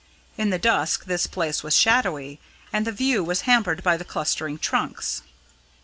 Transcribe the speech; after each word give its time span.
In 0.35 0.49
the 0.49 0.57
dusk 0.57 1.05
this 1.05 1.27
place 1.27 1.61
was 1.61 1.77
shadowy, 1.77 2.39
and 2.73 2.87
the 2.87 2.91
view 2.91 3.23
was 3.23 3.41
hampered 3.41 3.83
by 3.83 3.97
the 3.97 4.03
clustering 4.03 4.57
trunks. 4.57 5.21